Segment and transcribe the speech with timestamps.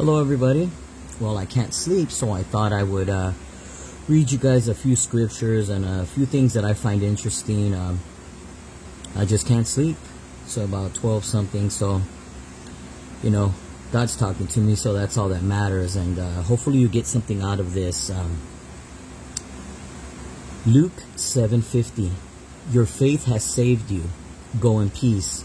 [0.00, 0.70] Hello, everybody.
[1.20, 3.32] Well, I can't sleep, so I thought I would uh,
[4.08, 7.74] read you guys a few scriptures and a few things that I find interesting.
[7.74, 8.00] Um,
[9.14, 9.98] I just can't sleep.
[10.46, 12.00] So about 12 something, so,
[13.22, 13.52] you know,
[13.92, 15.96] God's talking to me, so that's all that matters.
[15.96, 18.08] And uh, hopefully you get something out of this.
[18.08, 18.38] Um,
[20.64, 22.12] Luke 7:50
[22.72, 24.04] Your faith has saved you.
[24.58, 25.42] Go in peace.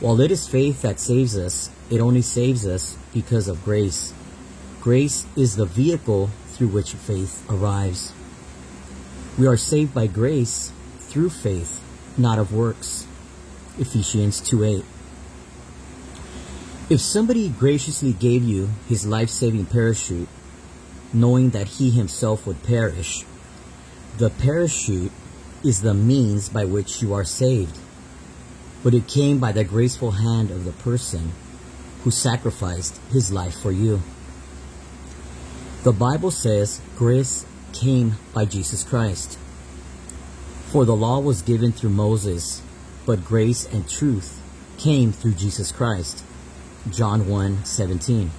[0.00, 4.12] While it is faith that saves us, it only saves us because of grace.
[4.80, 8.12] Grace is the vehicle through which faith arrives.
[9.38, 11.80] We are saved by grace through faith,
[12.16, 13.06] not of works.
[13.78, 14.84] Ephesians 2:8.
[16.90, 20.28] If somebody graciously gave you his life-saving parachute,
[21.12, 23.24] knowing that he himself would perish,
[24.16, 25.12] the parachute
[25.62, 27.78] is the means by which you are saved
[28.82, 31.32] but it came by the graceful hand of the person
[32.08, 34.00] who sacrificed his life for you.
[35.82, 39.38] The Bible says grace came by Jesus Christ.
[40.72, 42.62] For the law was given through Moses,
[43.04, 44.40] but grace and truth
[44.78, 46.24] came through Jesus Christ.
[46.90, 48.30] John 1 17.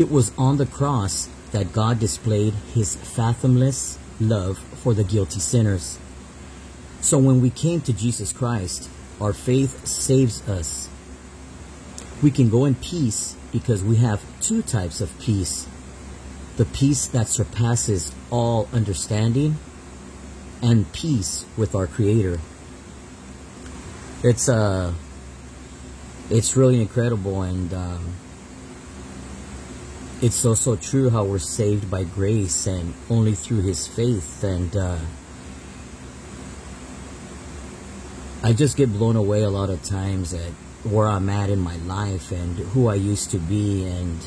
[0.00, 5.96] It was on the cross that God displayed his fathomless love for the guilty sinners.
[7.02, 10.89] So when we came to Jesus Christ, our faith saves us.
[12.22, 15.66] We can go in peace because we have two types of peace.
[16.56, 19.56] The peace that surpasses all understanding
[20.62, 22.40] and peace with our creator.
[24.22, 24.92] It's uh
[26.30, 28.12] it's really incredible and um,
[30.22, 34.76] it's so so true how we're saved by grace and only through his faith and
[34.76, 34.98] uh,
[38.42, 40.52] I just get blown away a lot of times at
[40.84, 44.18] where I'm at in my life and who I used to be and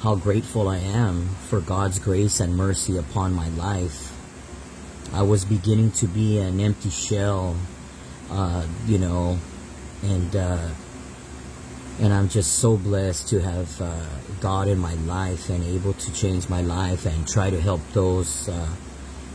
[0.00, 4.14] how grateful I am for God's grace and mercy upon my life.
[5.12, 7.56] I was beginning to be an empty shell,
[8.30, 9.38] uh, you know,
[10.02, 10.68] and uh,
[12.00, 14.06] and I'm just so blessed to have uh,
[14.40, 18.48] God in my life and able to change my life and try to help those
[18.48, 18.68] uh,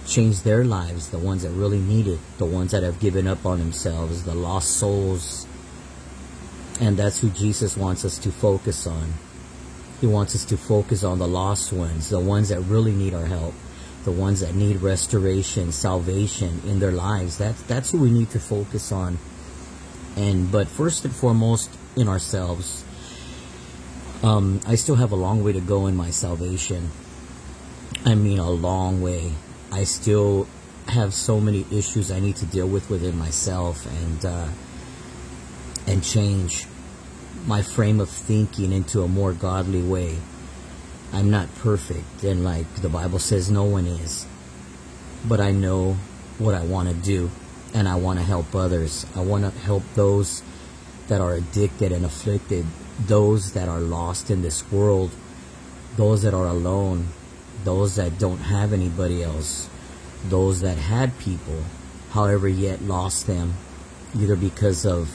[0.07, 3.45] change their lives, the ones that really need it, the ones that have given up
[3.45, 5.45] on themselves, the lost souls.
[6.79, 9.13] And that's who Jesus wants us to focus on.
[10.01, 13.25] He wants us to focus on the lost ones, the ones that really need our
[13.25, 13.53] help,
[14.03, 17.37] the ones that need restoration, salvation in their lives.
[17.37, 19.17] That's that's who we need to focus on.
[20.17, 22.83] And but first and foremost in ourselves.
[24.23, 26.91] Um, I still have a long way to go in my salvation.
[28.05, 29.33] I mean, a long way.
[29.71, 30.47] I still
[30.87, 34.47] have so many issues I need to deal with within myself and uh,
[35.87, 36.65] and change
[37.45, 40.17] my frame of thinking into a more godly way.
[41.11, 44.25] I'm not perfect, and like the Bible says, no one is.
[45.27, 45.97] But I know
[46.39, 47.29] what I want to do,
[47.73, 49.05] and I want to help others.
[49.15, 50.41] I want to help those
[51.07, 52.65] that are addicted and afflicted,
[53.05, 55.11] those that are lost in this world,
[55.97, 57.07] those that are alone,
[57.63, 59.69] those that don't have anybody else,
[60.29, 61.63] those that had people,
[62.11, 63.53] however, yet lost them,
[64.17, 65.09] either because of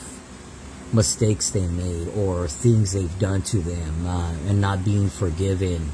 [0.93, 5.91] mistakes they made or things they've done to them uh, and not being forgiven.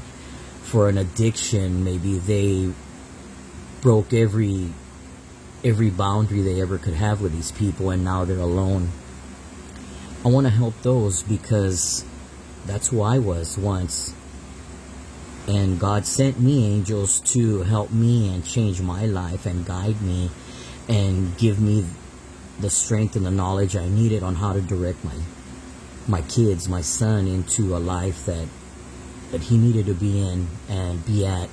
[0.63, 2.71] For an addiction, maybe they
[3.81, 4.73] broke every
[5.63, 8.89] every boundary they ever could have with these people and now they're alone.
[10.23, 12.05] I want to help those because
[12.65, 14.13] that's who I was once
[15.47, 20.31] and God sent me angels to help me and change my life and guide me
[20.87, 21.85] and give me
[22.59, 25.15] the strength and the knowledge I needed on how to direct my
[26.07, 28.47] my kids, my son into a life that
[29.31, 31.49] that he needed to be in and be at.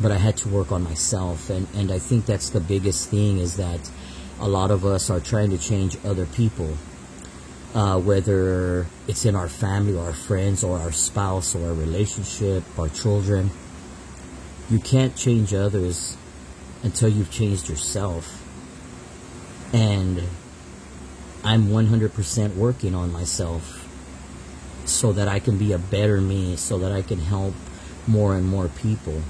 [0.00, 3.38] But I had to work on myself and, and I think that's the biggest thing
[3.38, 3.90] is that
[4.40, 6.76] a lot of us are trying to change other people
[7.74, 12.64] uh, whether it's in our family or our friends or our spouse or our relationship,
[12.78, 13.50] our children.
[14.68, 16.16] You can't change others
[16.82, 18.39] until you've changed yourself.
[19.72, 20.22] And
[21.44, 23.86] I'm 100% working on myself
[24.84, 27.54] so that I can be a better me, so that I can help
[28.06, 29.22] more and more people.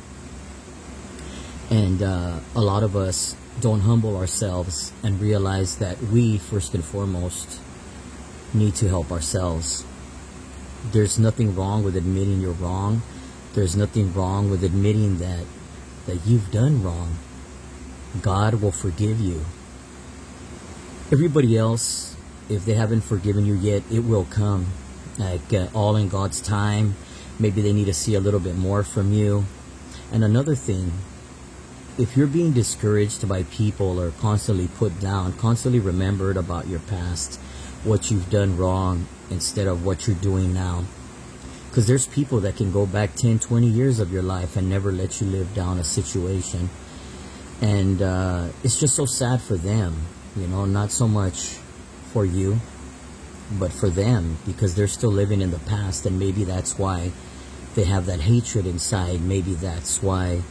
[1.70, 6.84] And uh, a lot of us don't humble ourselves and realize that we, first and
[6.84, 7.60] foremost,
[8.54, 9.84] need to help ourselves.
[10.92, 13.02] There's nothing wrong with admitting you're wrong.
[13.54, 15.44] There's nothing wrong with admitting that
[16.06, 17.16] that you've done wrong.
[18.22, 19.44] God will forgive you.
[21.12, 22.16] Everybody else,
[22.48, 24.66] if they haven't forgiven you yet, it will come.
[25.18, 26.94] like uh, all in God's time.
[27.38, 29.44] Maybe they need to see a little bit more from you.
[30.12, 30.92] And another thing,
[31.98, 37.40] if you're being discouraged by people or constantly put down, constantly remembered about your past,
[37.84, 40.84] what you've done wrong instead of what you're doing now.
[41.68, 44.90] Because there's people that can go back 10, 20 years of your life and never
[44.92, 46.70] let you live down a situation.
[47.60, 50.06] And uh, it's just so sad for them,
[50.36, 51.58] you know, not so much
[52.12, 52.58] for you,
[53.58, 57.10] but for them because they're still living in the past and maybe that's why
[57.74, 59.20] they have that hatred inside.
[59.20, 60.42] Maybe that's why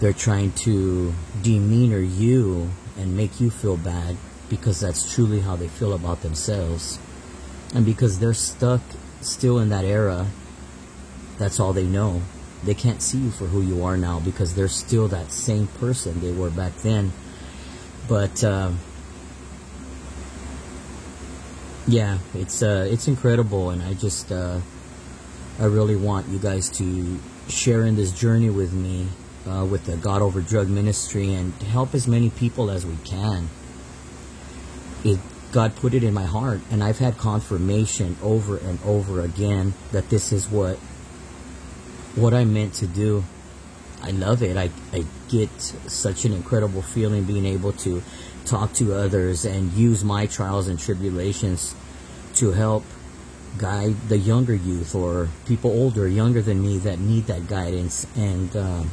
[0.00, 1.12] they're trying to
[1.42, 4.16] demeanor you and make you feel bad
[4.48, 6.98] because that's truly how they feel about themselves.
[7.74, 8.80] And because they're stuck
[9.20, 10.26] still in that era,
[11.38, 12.22] that's all they know.
[12.64, 16.20] They can't see you for who you are now because they're still that same person
[16.20, 17.12] they were back then.
[18.10, 18.72] But uh,
[21.86, 24.58] yeah, it's uh, it's incredible, and I just uh,
[25.60, 29.06] I really want you guys to share in this journey with me
[29.48, 33.48] uh, with the God Over Drug Ministry and help as many people as we can.
[35.04, 35.20] It
[35.52, 40.10] God put it in my heart, and I've had confirmation over and over again that
[40.10, 40.78] this is what
[42.16, 43.22] what I'm meant to do.
[44.02, 44.56] I love it.
[44.56, 48.02] I, I get such an incredible feeling being able to
[48.44, 51.74] talk to others and use my trials and tribulations
[52.34, 52.84] to help
[53.58, 58.06] guide the younger youth or people older, younger than me that need that guidance.
[58.16, 58.90] And um,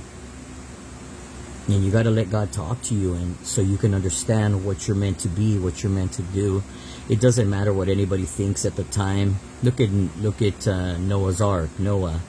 [1.68, 4.88] and you got to let God talk to you, and so you can understand what
[4.88, 6.63] you're meant to be, what you're meant to do.
[7.10, 9.36] It doesn't matter what anybody thinks at the time.
[9.63, 11.69] Look at look at uh, Noah's Ark.
[11.77, 12.21] Noah,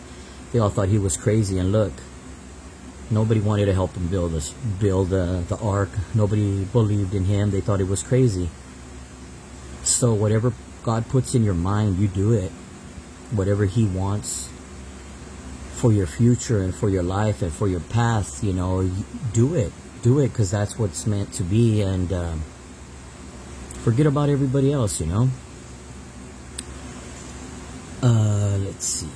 [0.52, 1.92] they all thought he was crazy, and look,
[3.10, 4.50] nobody wanted to help him build this,
[4.80, 5.90] build uh, the ark.
[6.14, 7.50] Nobody believed in him.
[7.50, 8.48] They thought he was crazy.
[9.82, 10.52] So whatever
[10.82, 12.52] God puts in your mind, you do it.
[13.30, 14.48] Whatever He wants
[15.72, 18.90] for your future and for your life and for your path, you know,
[19.32, 19.72] do it.
[20.02, 21.82] Do it because that's what's meant to be.
[21.82, 22.42] And um,
[23.82, 25.28] forget about everybody else, you know.
[28.02, 29.08] Uh, let's see.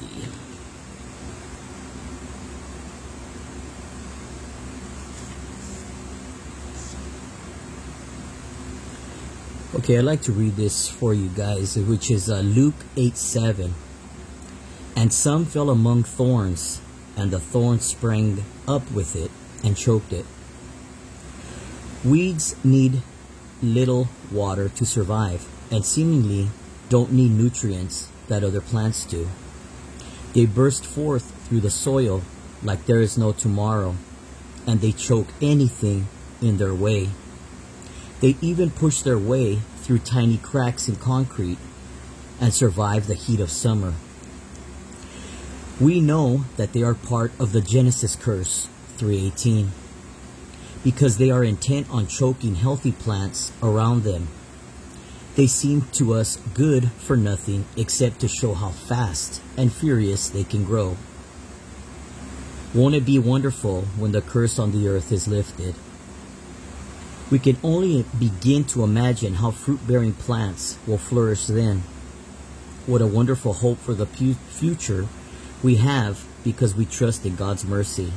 [9.74, 13.72] Okay, I'd like to read this for you guys, which is uh, Luke 8 7.
[14.94, 16.82] And some fell among thorns,
[17.16, 19.30] and the thorns sprang up with it
[19.64, 20.26] and choked it.
[22.04, 23.00] Weeds need
[23.62, 26.50] little water to survive, and seemingly
[26.90, 29.26] don't need nutrients that other plants do.
[30.34, 32.20] They burst forth through the soil
[32.62, 33.96] like there is no tomorrow,
[34.66, 36.08] and they choke anything
[36.42, 37.08] in their way.
[38.22, 41.58] They even push their way through tiny cracks in concrete
[42.40, 43.94] and survive the heat of summer.
[45.80, 49.72] We know that they are part of the Genesis curse 318
[50.84, 54.28] because they are intent on choking healthy plants around them.
[55.34, 60.44] They seem to us good for nothing except to show how fast and furious they
[60.44, 60.96] can grow.
[62.72, 65.74] Won't it be wonderful when the curse on the earth is lifted?
[67.30, 71.82] We can only begin to imagine how fruit bearing plants will flourish then.
[72.86, 75.06] What a wonderful hope for the future
[75.62, 78.12] we have because we trust in God's mercy.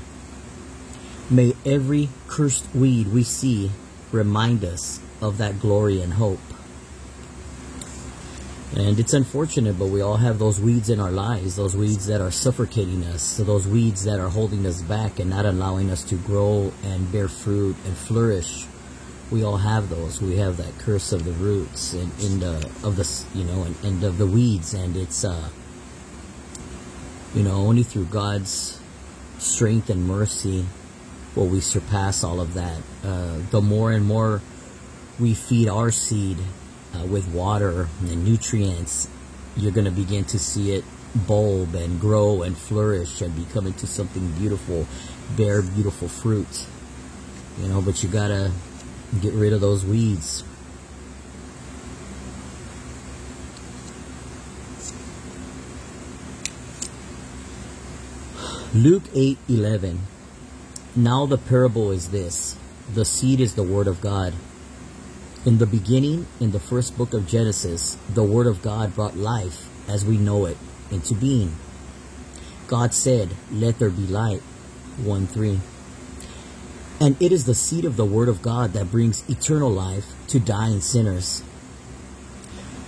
[1.29, 3.71] May every cursed weed we see
[4.11, 6.39] remind us of that glory and hope.
[8.75, 12.19] And it's unfortunate, but we all have those weeds in our lives, those weeds that
[12.19, 16.15] are suffocating us, those weeds that are holding us back and not allowing us to
[16.15, 18.65] grow and bear fruit and flourish
[19.31, 20.21] we all have those.
[20.21, 23.75] We have that curse of the roots and in the of the you know and,
[23.83, 25.49] and of the weeds, and it's uh
[27.33, 28.79] you know only through God's
[29.39, 30.65] strength and mercy
[31.35, 32.81] will we surpass all of that.
[33.03, 34.41] Uh, the more and more
[35.19, 36.37] we feed our seed
[36.93, 39.09] uh, with water and nutrients,
[39.57, 40.83] you're going to begin to see it
[41.27, 44.85] bulb and grow and flourish and become into something beautiful,
[45.35, 46.65] bear beautiful fruit.
[47.61, 48.51] You know, but you gotta
[49.21, 50.43] get rid of those weeds.
[58.75, 59.99] Luke 8:11
[60.97, 62.57] Now the parable is this.
[62.93, 64.33] The seed is the word of God.
[65.45, 69.69] In the beginning in the first book of Genesis the word of God brought life
[69.87, 70.57] as we know it
[70.91, 71.55] into being.
[72.67, 74.41] God said let there be light.
[74.97, 75.61] 1 3
[76.99, 80.39] and it is the seed of the Word of God that brings eternal life to
[80.39, 81.41] dying sinners.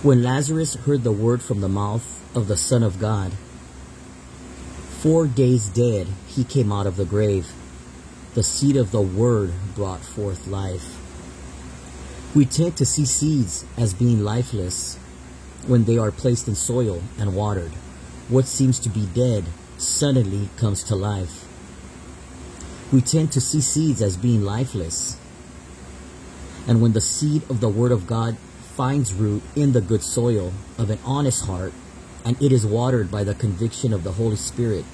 [0.02, 3.32] When Lazarus heard the word from the mouth of the Son of God,
[5.00, 7.48] four days dead, he came out of the grave.
[8.34, 10.96] The seed of the word brought forth life.
[12.34, 14.96] We tend to see seeds as being lifeless
[15.66, 17.72] when they are placed in soil and watered.
[18.28, 19.46] What seems to be dead
[19.78, 21.47] suddenly comes to life.
[22.90, 25.18] We tend to see seeds as being lifeless.
[26.66, 28.38] And when the seed of the Word of God
[28.76, 31.72] finds root in the good soil of an honest heart,
[32.24, 34.84] and it is watered by the conviction of the Holy Spirit,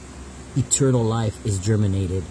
[0.57, 2.25] eternal life is germinated.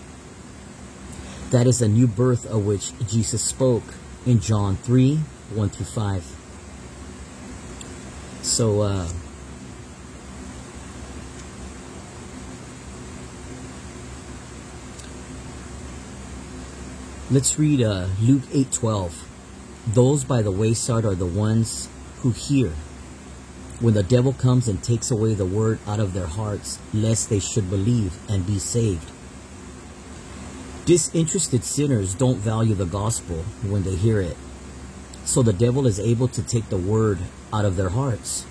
[1.52, 3.84] That is a new birth of which Jesus spoke
[4.26, 5.18] in John 3
[5.54, 6.24] 1 through 5.
[8.42, 9.08] So, uh,
[17.34, 19.12] let's read uh, Luke 8:12.
[19.88, 21.90] Those by the wayside are the ones
[22.22, 22.74] who hear.
[23.80, 27.40] When the devil comes and takes away the word out of their hearts, lest they
[27.40, 29.10] should believe and be saved.
[30.86, 34.38] Disinterested sinners don't value the gospel when they hear it.
[35.26, 37.18] So the devil is able to take the word
[37.52, 38.46] out of their hearts.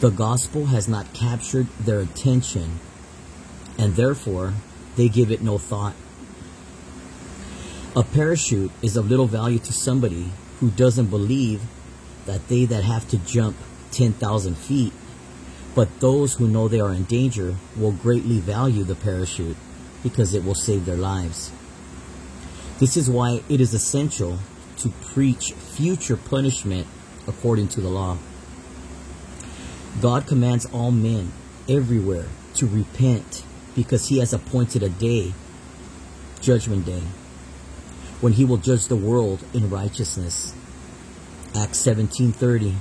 [0.00, 2.80] The gospel has not captured their attention,
[3.78, 4.54] and therefore
[4.96, 5.94] they give it no thought.
[7.94, 11.60] A parachute is of little value to somebody who doesn't believe
[12.24, 13.54] that they that have to jump
[13.90, 14.94] 10,000 feet,
[15.74, 19.58] but those who know they are in danger will greatly value the parachute
[20.02, 21.52] because it will save their lives.
[22.78, 24.38] This is why it is essential
[24.78, 26.86] to preach future punishment
[27.28, 28.16] according to the law.
[30.00, 31.30] God commands all men
[31.68, 33.44] everywhere to repent
[33.74, 35.34] because he has appointed a day,
[36.40, 37.02] judgment day,
[38.22, 40.54] when he will judge the world in righteousness.
[41.54, 42.76] Acts 17:30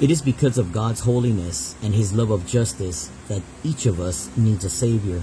[0.00, 4.28] It is because of God's holiness and his love of justice that each of us
[4.36, 5.22] needs a savior.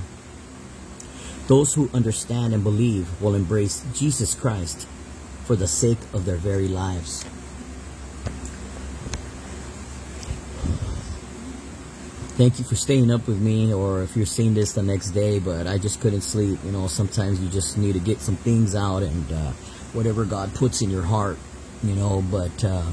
[1.48, 4.88] Those who understand and believe will embrace Jesus Christ
[5.46, 7.24] for the sake of their very lives.
[12.38, 15.40] Thank you for staying up with me, or if you're seeing this the next day,
[15.40, 16.60] but I just couldn't sleep.
[16.66, 19.52] You know, sometimes you just need to get some things out and uh,
[19.94, 21.38] whatever God puts in your heart,
[21.82, 22.64] you know, but.
[22.64, 22.84] Uh,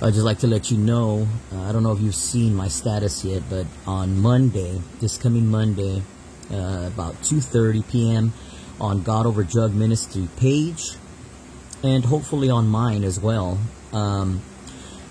[0.00, 2.68] I'd just like to let you know, uh, I don't know if you've seen my
[2.68, 6.04] status yet, but on Monday, this coming Monday,
[6.52, 8.32] uh, about 2.30 p.m.
[8.80, 10.92] on God Over Drug Ministry page
[11.82, 13.58] and hopefully on mine as well.
[13.92, 14.40] Um,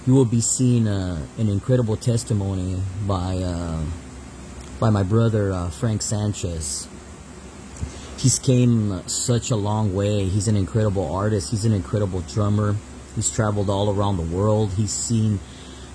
[0.07, 3.83] you will be seeing uh, an incredible testimony by uh,
[4.79, 6.87] by my brother uh, Frank Sanchez.
[8.17, 10.23] He's came such a long way.
[10.23, 11.51] He's an incredible artist.
[11.51, 12.77] He's an incredible drummer.
[13.15, 14.71] He's traveled all around the world.
[14.73, 15.39] He's seen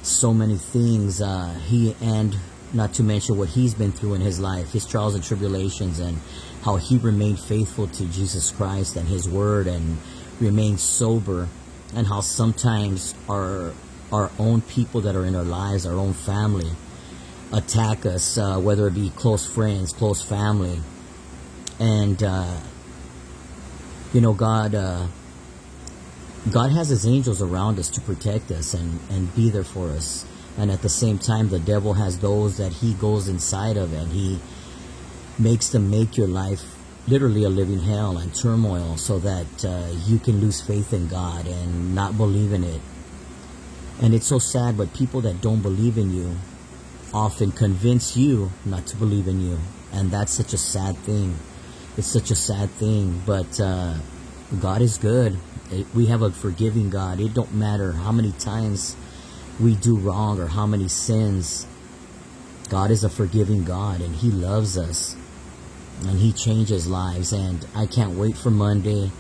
[0.03, 1.23] so many things.
[1.23, 2.37] Uh, he and
[2.75, 6.19] not to mention what he's been through in his life, his trials and tribulations, and
[6.65, 9.97] how he remained faithful to Jesus Christ and his word and
[10.39, 11.49] remained sober,
[11.95, 13.73] and how sometimes our
[14.13, 16.71] our own people that are in our lives, our own family,
[17.53, 20.81] attack us, uh, whether it be close friends, close family,
[21.81, 22.57] and uh,
[24.13, 24.75] you know, God.
[24.75, 25.07] Uh,
[26.51, 30.27] God has His angels around us to protect us and, and be there for us
[30.59, 34.13] and at the same time the devil has those that he goes inside of and
[34.13, 34.39] he
[35.39, 36.63] makes them make your life
[37.09, 41.47] literally a living hell and turmoil so that uh, you can lose faith in God
[41.47, 42.81] and not believe in it.
[44.01, 46.37] And it's so sad, but people that don't believe in you
[47.13, 49.59] often convince you not to believe in you.
[49.93, 51.37] And that's such a sad thing.
[51.97, 53.95] It's such a sad thing, but uh,
[54.61, 55.39] God is good.
[55.71, 57.21] It, we have a forgiving God.
[57.21, 58.97] It don't matter how many times
[59.61, 61.67] we do wrong or how many sins.
[62.71, 65.15] God is a forgiving God and He loves us
[66.01, 67.33] and He changes lives.
[67.33, 69.13] And I can't wait for Monday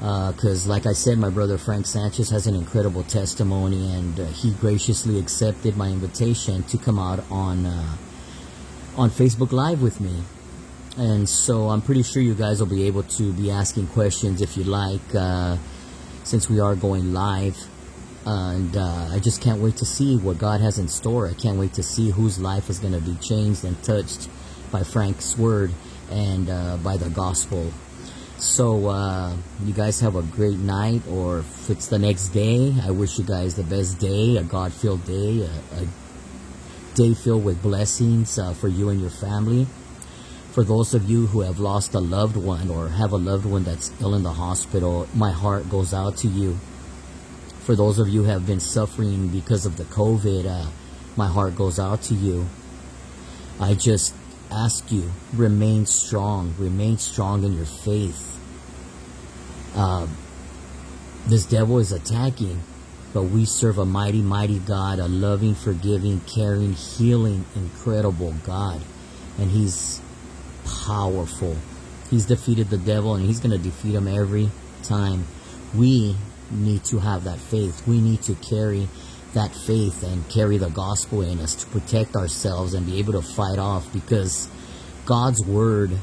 [0.00, 4.26] because, uh, like I said, my brother Frank Sanchez has an incredible testimony and uh,
[4.26, 7.96] he graciously accepted my invitation to come out on uh,
[8.96, 10.22] on Facebook Live with me.
[10.96, 14.56] And so I'm pretty sure you guys will be able to be asking questions if
[14.56, 15.56] you like, uh,
[16.24, 17.56] since we are going live
[18.26, 21.28] and uh, I just can't wait to see what God has in store.
[21.28, 24.28] I can't wait to see whose life is going to be changed and touched
[24.70, 25.72] by Frank's word
[26.10, 27.72] and uh, by the gospel.
[28.40, 32.90] So, uh, you guys have a great night, or if it's the next day, I
[32.90, 35.86] wish you guys the best day, a God filled day, a, a,
[36.94, 39.66] day filled with blessings uh, for you and your family.
[40.52, 43.64] For those of you who have lost a loved one or have a loved one
[43.64, 46.58] that's ill in the hospital, my heart goes out to you
[47.60, 50.70] For those of you who have been suffering because of the COVID, uh,
[51.14, 52.46] my heart goes out to you.
[53.60, 54.14] I just
[54.50, 58.38] ask you, remain strong, remain strong in your faith.
[59.74, 60.06] Uh,
[61.26, 62.60] this devil is attacking,
[63.12, 68.80] but we serve a mighty, mighty God, a loving, forgiving, caring, healing, incredible God.
[69.38, 70.00] And He's
[70.64, 71.56] powerful.
[72.10, 74.50] He's defeated the devil and He's going to defeat him every
[74.82, 75.26] time.
[75.74, 76.16] We
[76.50, 77.86] need to have that faith.
[77.86, 78.88] We need to carry
[79.34, 83.22] that faith and carry the gospel in us to protect ourselves and be able to
[83.22, 84.48] fight off because
[85.06, 85.98] God's word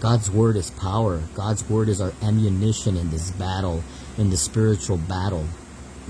[0.00, 1.22] God's word is power.
[1.34, 3.82] God's word is our ammunition in this battle,
[4.18, 5.46] in the spiritual battle.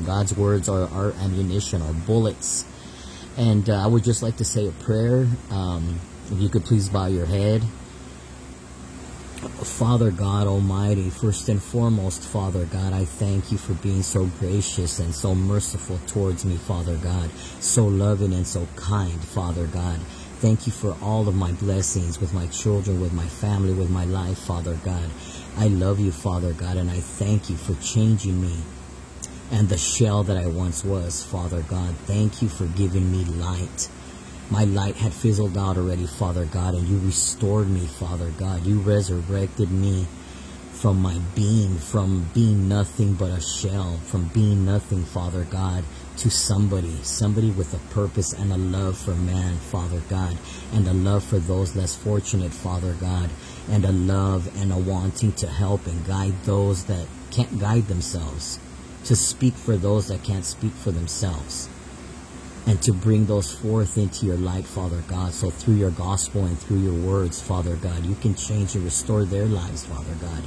[0.05, 2.65] God's words are our ammunition, our bullets.
[3.37, 5.29] And uh, I would just like to say a prayer.
[5.51, 6.01] Um,
[6.33, 7.63] if you could please bow your head.
[9.35, 14.99] Father God Almighty, first and foremost, Father God, I thank you for being so gracious
[14.99, 19.99] and so merciful towards me, Father God, so loving and so kind, Father God.
[20.39, 24.05] Thank you for all of my blessings with my children, with my family, with my
[24.05, 25.11] life, Father God.
[25.57, 28.57] I love you, Father God, and I thank you for changing me
[29.51, 31.95] and the shell that I once was, Father God.
[32.07, 33.89] Thank you for giving me light.
[34.51, 38.67] My light had fizzled out already, Father God, and you restored me, Father God.
[38.67, 40.07] You resurrected me
[40.73, 45.83] from my being, from being nothing but a shell, from being nothing, Father God,
[46.19, 50.37] to somebody, somebody with a purpose and a love for man, Father God,
[50.75, 53.31] and a love for those less fortunate, Father God,
[53.71, 58.59] and a love and a wanting to help and guide those that can't guide themselves,
[59.05, 61.71] to speak for those that can't speak for themselves
[62.67, 65.33] and to bring those forth into your light, Father God.
[65.33, 69.25] So through your gospel and through your words, Father God, you can change and restore
[69.25, 70.43] their lives, Father God.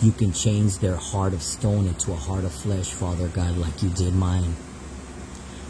[0.00, 3.82] You can change their heart of stone into a heart of flesh, Father God, like
[3.82, 4.54] you did mine.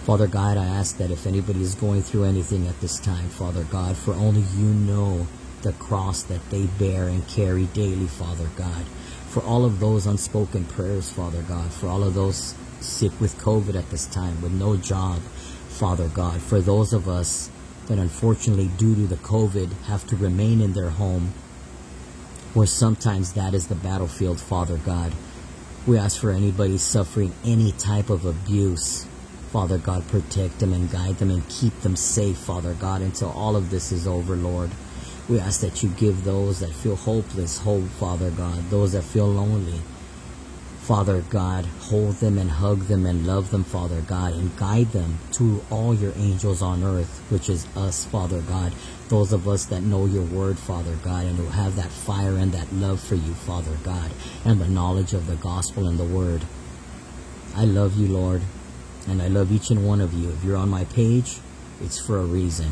[0.04, 3.64] Father God, I ask that if anybody is going through anything at this time, Father
[3.64, 5.26] God, for only you know
[5.62, 8.84] the cross that they bear and carry daily, Father God.
[9.28, 13.74] For all of those unspoken prayers, Father God, for all of those sick with COVID
[13.74, 15.20] at this time, with no job,
[15.78, 17.50] Father God, for those of us
[17.86, 21.32] that unfortunately, due to the COVID, have to remain in their home,
[22.52, 25.12] where sometimes that is the battlefield, Father God.
[25.86, 29.06] We ask for anybody suffering any type of abuse,
[29.52, 33.54] Father God, protect them and guide them and keep them safe, Father God, until all
[33.54, 34.70] of this is over, Lord.
[35.28, 39.28] We ask that you give those that feel hopeless hope, Father God, those that feel
[39.28, 39.80] lonely,
[40.88, 45.18] Father God, hold them and hug them and love them, Father God, and guide them
[45.32, 48.72] to all your angels on earth, which is us, Father God.
[49.10, 52.52] Those of us that know your word, Father God, and who have that fire and
[52.52, 54.10] that love for you, Father God,
[54.46, 56.46] and the knowledge of the gospel and the word.
[57.54, 58.40] I love you, Lord,
[59.06, 60.30] and I love each and one of you.
[60.30, 61.36] If you're on my page,
[61.82, 62.70] it's for a reason.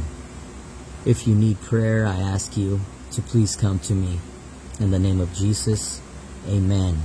[1.04, 4.20] If you need prayer, I ask you to please come to me.
[4.80, 6.00] In the name of Jesus,
[6.48, 7.02] amen.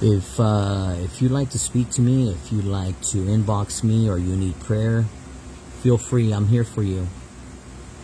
[0.00, 4.08] If uh, if you'd like to speak to me, if you'd like to inbox me,
[4.08, 5.04] or you need prayer,
[5.82, 6.32] feel free.
[6.32, 7.08] I'm here for you.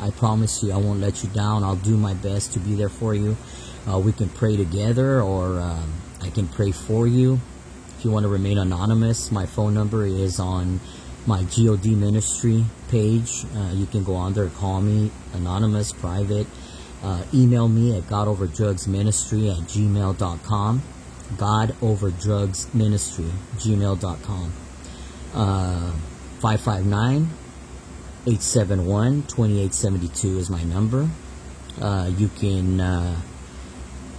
[0.01, 1.63] I promise you, I won't let you down.
[1.63, 3.37] I'll do my best to be there for you.
[3.89, 7.39] Uh, we can pray together, or um, I can pray for you.
[7.97, 10.81] If you want to remain anonymous, my phone number is on
[11.27, 13.45] my God ministry page.
[13.55, 16.49] Uh, you can go on there, call me, anonymous, private.
[17.05, 20.83] Uh, email me at godoverdrugsministry at gmail.com.
[21.37, 24.53] God Over Drugs Ministry, gmail.com.
[25.35, 25.93] Uh,
[26.41, 27.31] 559
[28.27, 31.09] 871 2872 is my number.
[31.81, 33.21] Uh, you can uh,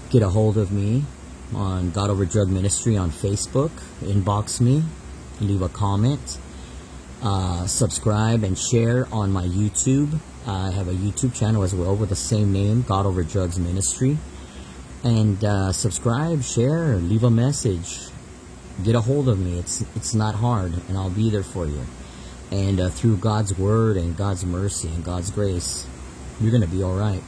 [0.10, 1.06] get a hold of me
[1.54, 3.72] on God Over Drug Ministry on Facebook.
[4.02, 4.84] Inbox me,
[5.40, 6.38] leave a comment,
[7.22, 10.20] uh, subscribe, and share on my YouTube.
[10.46, 14.18] I have a YouTube channel as well with the same name, God Over Drugs Ministry
[15.06, 18.00] and uh, subscribe, share, leave a message,
[18.84, 19.60] get a hold of me.
[19.60, 21.86] It's it's not hard, and I'll be there for you.
[22.52, 25.86] And uh, through God's word and God's mercy and God's grace,
[26.42, 27.22] you're gonna be all right.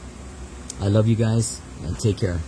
[0.82, 2.40] I love you guys, and take care.